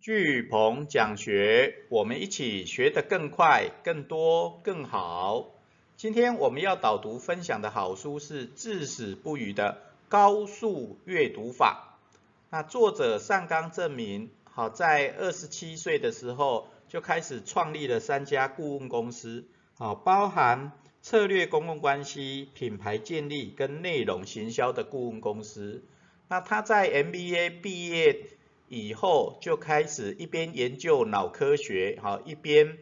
[0.00, 5.50] 巨鹏讲学，我们一起学得更快、更多、更好。
[5.96, 11.98] 今天我们要导读分享的好书是《至死不渝的高速阅读法》。
[12.48, 20.70] 那作者上纲证明，好在二十七岁的时候就开始创立了三家顾问公司，好包含
[21.02, 25.82] 策略公共关系、品牌建立跟内容行销的顾问公司。
[26.28, 28.37] 那他在 MBA 毕业。
[28.68, 32.78] 以后就开始一边研究脑科学，哈，一边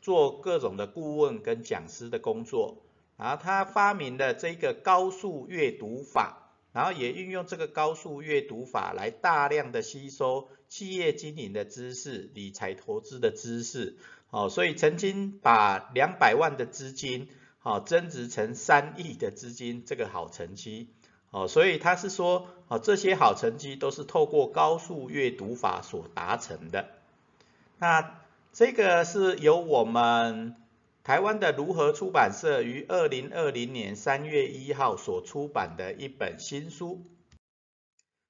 [0.00, 2.82] 做各种的顾问跟讲师的工作。
[3.16, 13.96] 然后他发明了这个高速阅读法，然后也运用这个高速阅读法来大量的吸收企业经营的知识、理财投资的知识，
[14.30, 17.28] 哦，所以曾经把两百万的资金，
[17.58, 20.88] 好增值成三亿的资金，这个好成绩。
[21.34, 26.90] 哦，所以他是说，哦，这些好成绩都是透过高速阅读法所达成的。
[27.80, 28.20] 那
[28.52, 30.54] 这个是由我们
[31.02, 37.02] 台湾的如何出版社于二零二零年三月一号所出版的一本新书。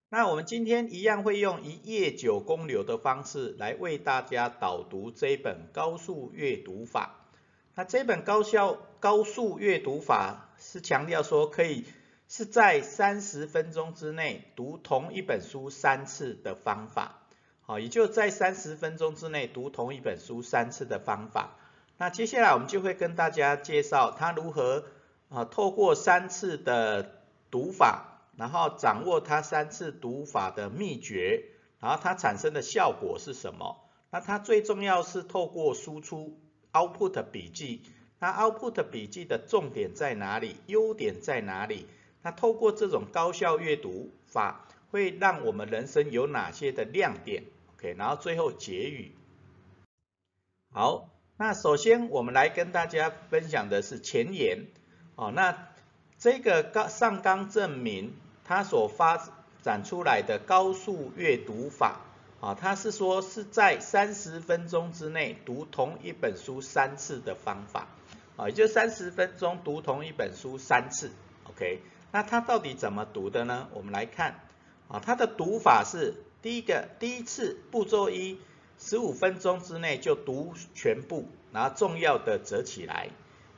[0.08, 7.16] 那我们今天一样会用一页九公流的方式来为大家导读这本高速阅读法。
[7.74, 11.84] 那这本高效高速阅读法是强调说可以。
[12.36, 17.22] 是在三十分钟之内读同一本书三次的方法，
[17.62, 21.50] 好，也就在三十分钟之内读同一本书三次的方法。
[21.96, 24.84] 那接下来我们就会跟大家介绍他如何
[25.28, 27.08] 啊透过三次的
[27.52, 31.44] 读法，然后掌握他三次读法的秘诀，
[31.78, 33.76] 然后它产生的效果是什么？
[34.10, 36.36] 那它最重要是透过输出
[36.72, 37.82] output 笔记，
[38.18, 40.56] 那 output 笔记的重点在哪里？
[40.66, 41.86] 优点在哪里？
[42.24, 47.44] 那透过这种高效阅读法，会让我们人生有哪些的亮点
[47.76, 49.12] ？OK，然后最后结语。
[50.72, 54.68] 好，那首先我们来跟大家分享的是前言。
[55.16, 55.68] 哦，那
[56.18, 58.14] 这个高上纲证明
[58.44, 59.28] 它所发
[59.60, 62.00] 展出来的高速阅读法，
[62.40, 67.86] 啊，它是说是在三十分钟之内读同一本书三次的方法，
[68.38, 71.10] 啊，也就三十分钟读同一本书三次
[71.50, 71.82] ，OK。
[72.14, 73.66] 那它到底怎么读的呢？
[73.72, 74.38] 我们来看，
[74.86, 78.38] 啊，它的读法是第一个，第一次步骤一，
[78.78, 83.08] 十五分钟之内就读全部，然后重要的折起来，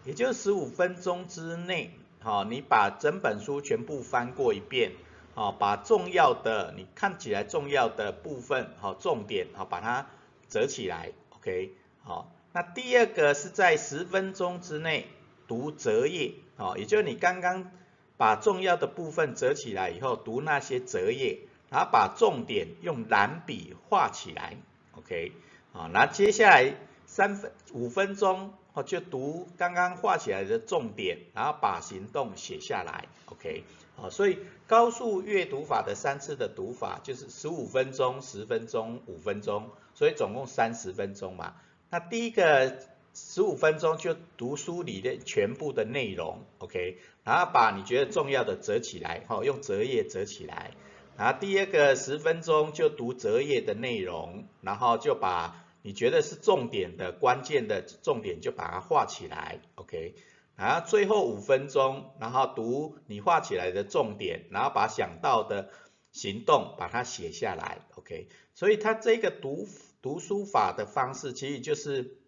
[0.06, 1.91] 也就十五分钟之内，
[2.21, 4.93] 好，你把整本书全部翻过一遍，
[5.34, 10.06] 好，把重要的你看起来重要的部分，好，重点，好，把它
[10.49, 15.09] 折起来，OK，好，那第二个是在十分钟之内
[15.47, 17.71] 读折页，好，也就是你刚刚。
[18.16, 24.56] 把重要的部分折起来以后，读那些折页，然后把重点用蓝笔画起来
[24.97, 25.32] ，OK，
[25.72, 26.75] 好，那接下来
[27.05, 33.65] 三分五分钟，哦，就读刚刚画起来的重点，然后把行动写下来，OK，
[33.97, 41.55] 好，所以高速阅读法的三次的读法就是十五分钟、十分钟、五分钟，所以总共三十分钟嘛。
[41.91, 42.78] 那第一个。
[43.19, 50.72] 十五分钟就读书里的全部的内容，OK，然后把你觉得重要的折起来，哈，用折页折起来。
[51.16, 60.15] 然后第二个十分钟就读折页的内容，然后就把你觉得是重点的、关键的重点就把它画起来，OK。
[60.55, 65.71] 然后最后五分钟，然后读你画起来的重点，然后把想到的
[66.12, 68.28] 行动把它写下来，OK。
[68.53, 69.66] 所以它这个读
[70.03, 72.19] 读书法的方式，其实就是。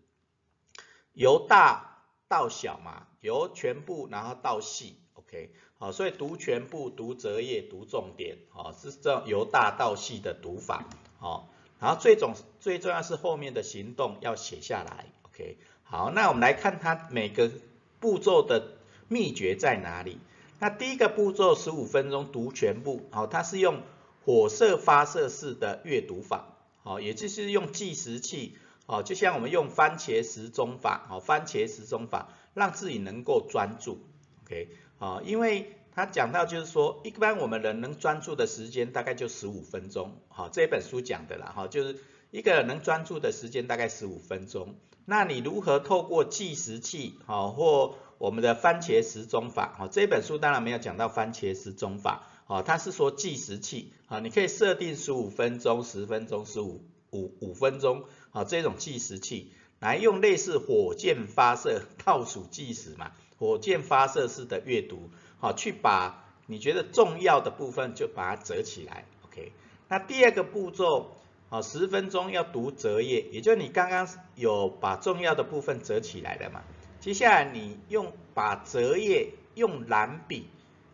[1.18, 11.48] 由大到小嘛，由全部然后到细，OK，好，所以读全部、读折页、读重点，好，是这样由大到细的读法，好，
[11.80, 17.50] 然后最重最重要是后面的行动要写下来，OK，好，那我们来看它每个
[17.98, 18.76] 步骤的
[19.08, 20.20] 秘诀在哪里？
[20.60, 23.82] 那第一个步骤十五分钟读全部，好，它是用
[24.24, 28.56] 火射发射式的阅读法，好，也就是用计时器。
[28.88, 33.98] 哦，就像我们用番茄时钟法，哦，番茄时钟法让自己能够专注
[34.46, 41.98] ，OK，啊，因为他讲到就是说，一般我们人能专注的时间大概就十五分钟，好，这本书讲的啦，哈，就是
[42.30, 44.76] 一个人能专注的时间大概十五分钟。
[45.04, 58.04] 那你如何透过计时器，好，或我们的番茄时钟法，好，这本书当然没有讲到番茄时钟法，好，它是说计时器，好，你可以设定十五分钟、十分钟、十五五五分钟。
[58.32, 69.52] 啊，这种计时器来用类似火箭发射倒数计时嘛，火箭发射式的阅读，好，去把你觉得重要的部分就把它折起来，OK。
[69.88, 71.16] 那第二个步骤
[71.48, 76.62] 好，十分钟要读折页，也就是你刚刚有把重要的部分折起来了嘛？
[77.00, 80.48] 接下来你用把折页用蓝笔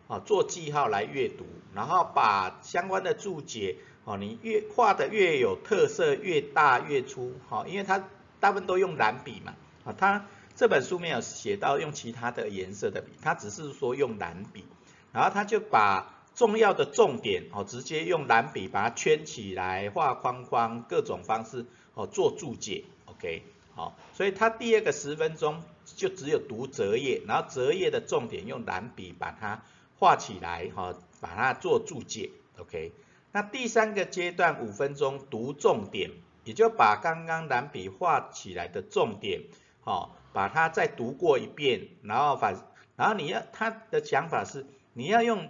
[0.07, 8.07] 啊做记号来阅读，然后把相关的注解哦，你越画的越有特色，越大越粗，好，因为它
[8.39, 9.53] 大部分都用蓝笔嘛，
[9.83, 10.25] 啊，它
[10.55, 14.63] 这本书没有写到用其他的颜色的笔，它只是说用蓝笔，
[15.11, 16.13] 然后他就把。
[16.35, 23.43] 重要的重点哦，直接用蓝笔把它圈起来，画框框，各种方式哦做注解，OK，
[23.73, 29.63] 好，所以它第二个十分钟就只有读折页，然后折页的重点用蓝笔把它
[29.97, 32.91] 画起来，哈，把它做注解，OK，
[33.35, 36.11] 那第三个阶段五分钟读重点，
[36.45, 39.41] 也就把刚刚蓝笔画起来的重点，
[39.81, 42.55] 好，把它再读过一遍，然后反，
[42.95, 45.49] 然后你要他的想法是你要用。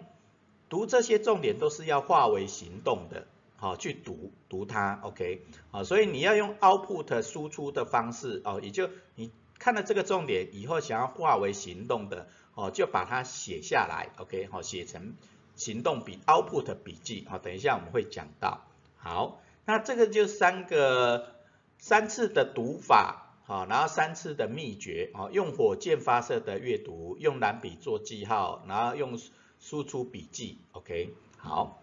[0.68, 15.14] 读这些重点都是要化为行动的，好去读读它，OK，好，所以你要用 output 输出的方式，哦，也就你看了这个重点以后，想要化为行动的，哦，就把它写下来，OK，好，写成
[15.56, 18.66] 行动笔 output 笔记，好，等一下我们会讲到，
[18.98, 21.36] 好，那这个就三个
[21.78, 29.20] 三次的读法，好，然后三次的秘诀，哦，用火箭发射的阅读，用蓝笔做记号，然后用。
[29.58, 31.82] 输出笔记，OK，好，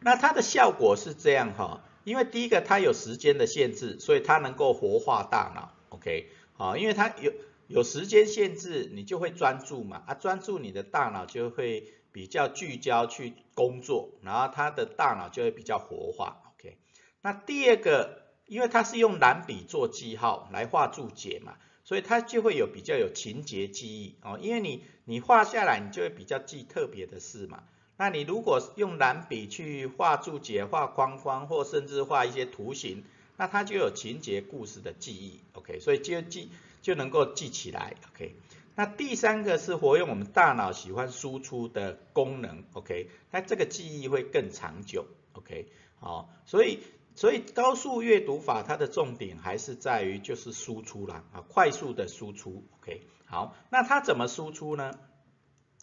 [0.00, 7.32] 那它的效果是这样哈，因为第一个它有时间的限制，所以它能够活化大脑，OK，好，因为它有
[7.68, 16.76] 有时间限制，你就会专注嘛，啊，专注你的大脑就会比较聚焦去工作，然后他的大脑就会比较活化，OK，
[17.20, 21.56] 那第二个，因为它是用蓝笔做记号来画注解嘛。
[21.84, 27.64] 所以它就会有比较有情节记忆哦，因为你你画下来，你就会比较记特别的事嘛。
[27.96, 33.02] 那你如果用蓝笔去画注解、画框框，或甚至画一些图形，
[33.36, 36.50] 那它就有情节故事的记忆，OK，所以就记
[36.80, 38.36] 就能够记起来，OK。
[38.74, 46.80] 那第三个是活用我们大脑喜欢输出的功能，OK，那这个记忆会更长久，OK，好，所以。
[47.14, 54.98] 所以高速阅读法它的重点还是在于就是输出啦，啊，快速的输出，OK，好，那它怎么输出呢？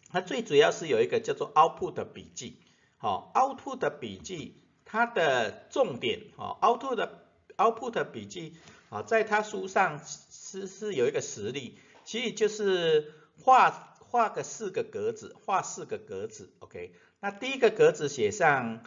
[0.10, 2.58] 它最主要是有一个叫做 output 笔记，
[2.98, 7.24] 好，output 的笔记它的重点，哦，output 的
[7.58, 8.56] output 的笔记，
[8.90, 11.78] 啊，在它书上是是有一个实例，
[12.10, 13.70] 其实就是画
[14.00, 18.82] 画个四个格子，画四个格子，OK，那第一个格子写上，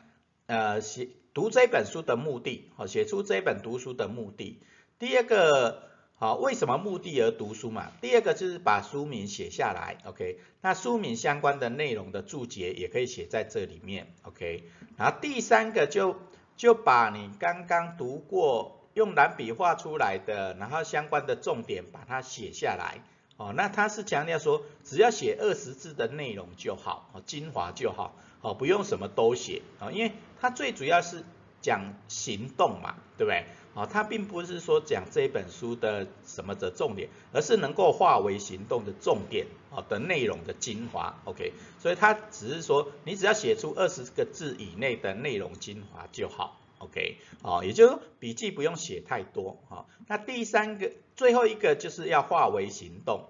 [0.47, 1.09] 呃，写。
[1.33, 4.61] 读这本书的目的，好，写出这本读书的目的。
[4.99, 5.85] 第二个，
[6.17, 7.93] 好，为什么目的而读书嘛？
[8.01, 10.41] 第二个就是把书名写下来，OK。
[10.61, 14.65] 那书名相关的内容的注解也可以写在这里面，OK。
[14.97, 16.17] 然后第三个就
[16.57, 23.01] 就把你刚刚读过用蓝笔画出来的，然后相关的重点把它写下来，
[23.37, 28.15] 哦，那他是强调说只要写二十字的内容就好，哦，精华就好。
[28.43, 31.23] 哦，不用什么都写啊，因为它最主要是
[31.61, 33.45] 讲行动嘛，对不对？
[33.75, 41.53] 哦，它并不是说讲这本书的什么的重点，而是能够化为行动的重点哦的内容的精华，OK？
[41.79, 47.19] 所以他只是说你只要写出二十个字以内的内容精华就好，OK？
[47.43, 49.87] 哦，也就是说笔记不用写太多啊。
[50.09, 53.29] 那第三个最后一个就是要化为行动，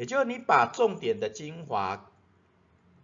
[0.00, 2.10] 也就是你把重点的精华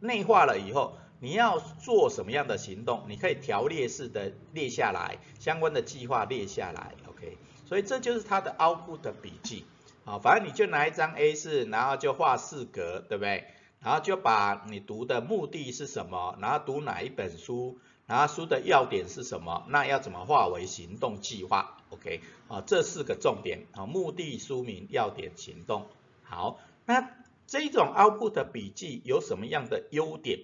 [0.01, 0.95] 内化了以后。
[1.19, 3.05] 你要做什么样的行动？
[3.09, 7.39] 你可以条列式的列下来，相关的计划列下来，OK。
[7.65, 9.65] 所以这就是它的 output 的笔记，
[10.05, 13.47] 好，反正你就拿一张 A 四，然后就画四格，对不对？
[13.81, 22.21] 然后就把你读的目的是什么，然后读哪一本书，然后书的要点是什么，那要怎么化为行动计划，OK。
[22.49, 25.87] 啊，这四个重点，啊，目的、书名、要点、行动。
[26.29, 27.11] 好，那
[27.47, 30.41] 这种 output 笔记有什么样的优点？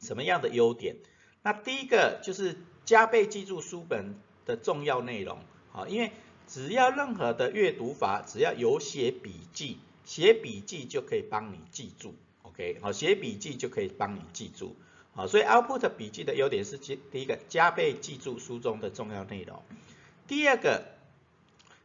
[0.00, 0.96] 什么样的优点？
[1.42, 5.38] 那第一个就是加倍记住书本的重要内容，
[5.70, 6.12] 好，因为
[6.46, 14.76] 只要任何的阅读法，只要有写笔记，写笔记就可以帮你记住，OK，好，写笔记就可以帮你记住，
[15.12, 19.62] 好，所以 output 笔记的优点是第第一个加倍记住书中的重要内容，
[20.26, 20.93] 第二个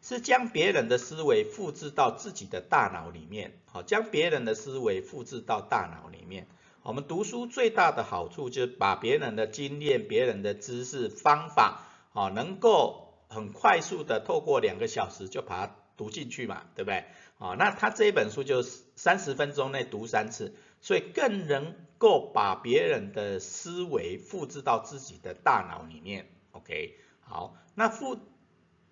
[0.02, 6.48] 是将别人的思维复制到自己的大脑里面，好，将别人的思维复制到大脑里面。
[6.84, 17.04] 我们读书最大的好处就是把别人的经验、别人的知识、方法，啊，能够很快速的透过两个小时就把它读进去嘛，对不对？
[17.38, 26.30] 啊，那他这一本书就是三十分钟内读三次，所以更能够把别人的思维复制到自己的大脑里面。
[26.52, 28.18] OK，好，那复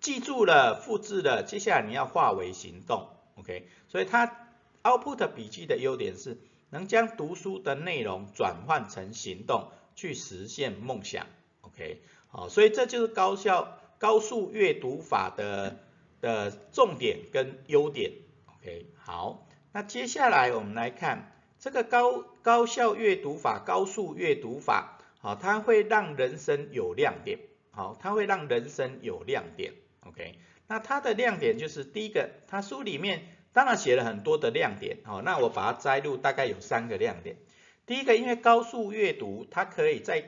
[0.08, 3.68] 记住了，复制了，接下来你要化为行动，OK？
[3.88, 4.48] 所以它
[4.82, 6.38] output 笔记的优点是
[6.70, 11.26] 能将读书的内容转换成行动，去实现梦想
[11.60, 12.00] ，OK？
[12.28, 15.76] 好，所以这就是高效高速阅读法的
[16.22, 18.12] 的重点跟优点
[18.56, 18.86] ，OK？
[18.96, 27.40] 好，那接下来我们来看这个高高效阅读法、高速阅读法，好，它会让人生有亮点，
[27.72, 29.74] 好，它会让人生有亮点。
[30.08, 33.22] OK，那它的亮点就是第一个，它书里面
[33.52, 37.36] 当然写了很多的亮点，好，那我把它摘录，大概有三个亮点。
[37.86, 40.24] 第一个，因为高速阅读，它可以在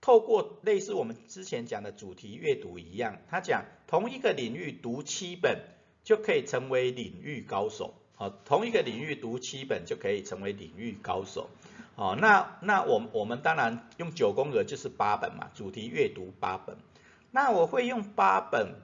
[0.00, 5.60] 透过类似我们之前讲的主题阅读一样，它讲同一个领域读七本
[6.04, 11.50] 就可以成为领域高手，好，同一个领域读七本就可以成为领域高手，
[11.96, 16.76] 好，那那我我们当然用九宫格就是八本嘛，主题阅读八本。
[17.32, 18.74] 那我会用八本，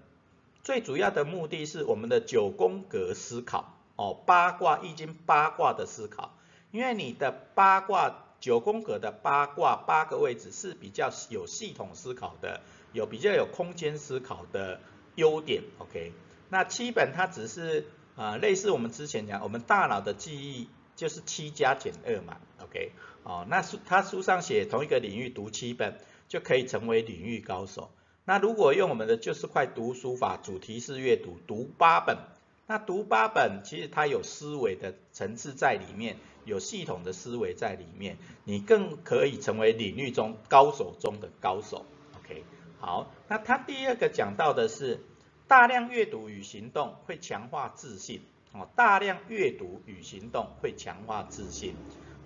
[0.67, 6.37] 最主要的目的是我们的九宫格思考哦，八卦易经八卦的思考，
[6.73, 14.81] 因为你的八卦九宫格的八卦八个位置是比较有系统思考的，有比较有空间思考的
[15.15, 16.13] 优点，OK？
[16.49, 22.91] 那七本它只是啊类似我们之前讲，我们大脑的记忆就是七加减二嘛，OK？
[23.23, 27.93] 哦，那书他书上写同一个领域读七本就可以成为领域高手。
[28.29, 32.19] 那如果用我们的就是快读书法，主题式阅读，读八本，
[32.67, 41.87] 那读八本其实它有思维的层次在里面，有系统的思维在里面，你更可以成为领域中高手中的高手。
[42.19, 42.43] OK，
[42.81, 44.99] 好，那他第二个讲到的是
[45.47, 51.77] 大量阅读与行动会强化自信，哦，大量阅读与行动会强化自信，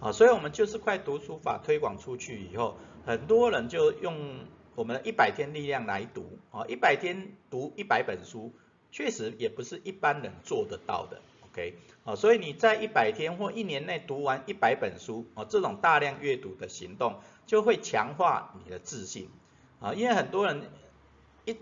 [0.01, 4.47] 啊，所以我们就是快读书法推广出去以后，很多人就用。
[4.81, 8.55] 我们的一百天力量来读啊，一百天读一百本书，
[8.91, 19.29] 确实也不是一般人做得到的，OK，啊，所以你在一百天或一年内读完一百本书，啊，这种大量阅读的行动就会强化你的自信，
[19.81, 20.63] 啊，因为很多人
[21.45, 21.59] 一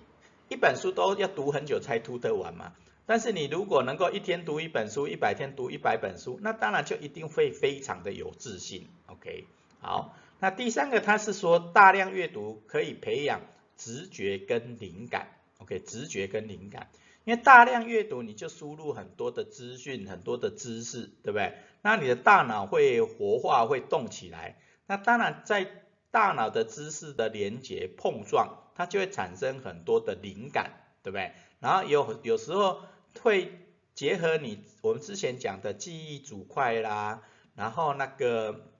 [0.48, 2.72] 一本书都要读很久才读得完嘛，
[3.04, 9.44] 但是你如果能够一天读一本书，一百天读一百本书，那当然就一定会非常的有自信，OK，
[9.80, 10.14] 好。
[10.40, 13.40] 那第三个，他是说大量阅读可以培养
[13.76, 15.28] 直觉跟灵感
[15.58, 16.88] ，OK，直觉跟灵感，
[17.24, 21.54] 因为大量阅读你就输入很多的资讯，很多的知识，对不对？
[21.82, 25.66] 那你的大脑会活化，会动起来，那当然在
[26.12, 30.70] 大脑的知识的连接碰撞，它就会产生很多的灵感，
[31.02, 31.32] 对不对？
[31.58, 32.82] 然后有有时候
[33.22, 33.58] 会
[33.94, 37.22] 结合你我们之前讲的记忆组块啦，
[37.56, 38.70] 然后那个。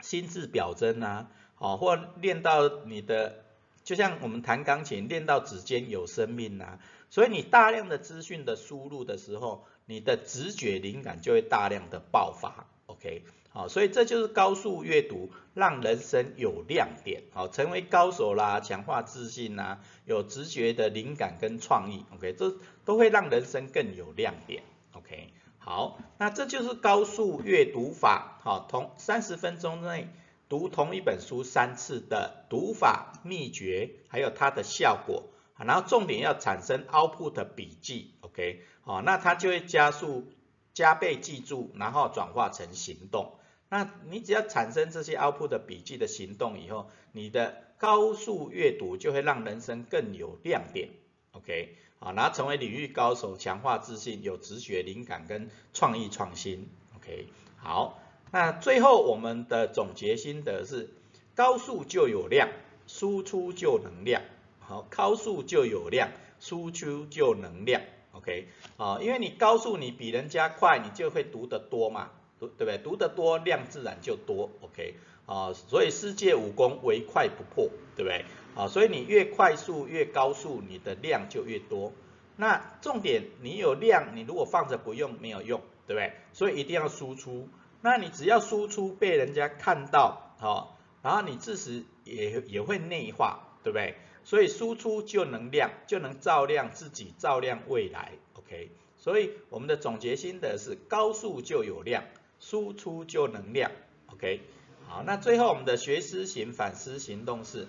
[0.00, 3.44] 心智表征啊，哦，或练到你的，
[3.82, 6.78] 就像我们弹钢琴练到指尖有生命啊，
[7.10, 24.62] 所以你大量的资讯的输入的时候，你的直觉灵感就会大量的爆发，OK，好，所以这就是高速阅读，让人生有亮点，好，成为高手啦，强化自信呐，有直觉的灵感跟创意，OK，这都会让人生更有亮点
[24.92, 25.32] ，OK。
[25.66, 30.08] 好，那这就是高速阅读法，好，同三十分钟内
[30.48, 35.24] 读同一本书三次的读法秘诀，还有它的效果，
[35.58, 40.28] 然后重点要产生 output 笔记，OK，好，那它就会加速
[40.72, 43.32] 加倍记住，然后转化成行动。
[43.68, 50.90] 那你只要产生这些 output 笔记的行动以后，你的高速阅读就会让人生更有亮点
[51.32, 51.76] ，OK。
[51.98, 56.68] 啊，然后成为领域高手，强化自信，有直觉、灵感跟创意创新。
[56.96, 57.98] OK，好，
[58.30, 60.90] 那最后我们的总结心得是：
[61.34, 62.48] 高速就有量，
[62.86, 64.22] 输出就能量。
[64.60, 67.80] 好，高速就有量，输出就能量。
[68.12, 72.78] OK，啊，因为你高速，你比人家快，你就会读得多嘛，读对不对？
[72.78, 74.50] 读得多，量自然就多。
[74.60, 78.24] OK，啊，所以世界武功唯快不破，对不对？
[78.54, 81.92] 啊，所以你越快速越高速，你的量就越多。
[82.36, 86.12] 那重点，你有量，你如果放着不用没有用，对不对？
[86.32, 87.48] 所以一定要输出。
[87.82, 93.94] 那你只要输出被人家看到，好，然后你自己也也会内化，对不对？
[94.24, 98.12] 所以输出就能量，就能照亮自己，照亮未来。
[98.34, 102.02] OK，所以我们的总结心得是：高速就有量，
[102.40, 103.70] 输出就能量。
[104.12, 104.40] OK，
[104.88, 107.68] 好，那最后我们的学思行反思行动是。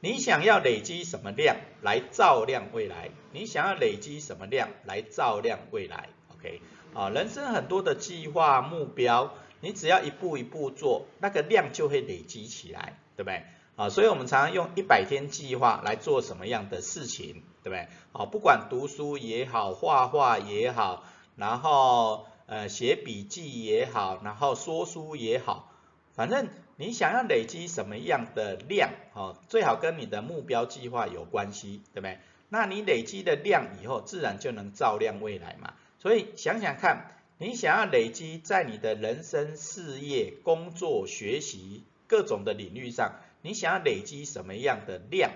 [0.00, 3.10] 你想要累积什么量来照亮未来？
[3.32, 6.60] 你想要累积什么量来照亮未来？OK，
[6.92, 13.44] 啊，人生很多的计划目标，你只要一步一步做，那个量就会累积起来，对不对？
[13.76, 17.88] 啊，所以我们常常用一百天计划来做什么样的事情，对不对？
[18.12, 21.02] 啊，不管读书也好，画画也好，
[21.34, 25.72] 然后呃写笔记也好，然后说书也好，
[26.14, 32.18] 反正你想要累积什么样的量，哦，最好跟你的目标计划有关系，对不对？
[32.48, 35.74] 那你累积的量以后，自然就能照亮未来嘛。
[35.98, 43.16] 所以想想看，你想要累积在你的人生、事业、工作、学习各种的领域上。
[43.42, 45.32] 你想要累积什么样的量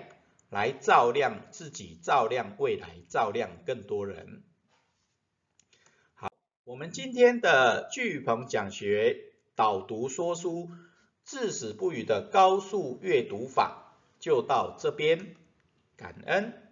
[0.49, 4.41] 来照亮自己，照亮未来，照亮更多人？
[6.15, 6.31] 好，
[6.63, 9.28] 我们今天的巨鹏讲学
[9.59, 10.69] 导读说书
[11.25, 15.35] 至死不渝的高速阅读法就到这边，
[15.97, 16.68] 感恩。